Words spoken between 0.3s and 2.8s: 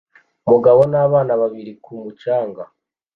Umugabo n'abana babiri ku mucanga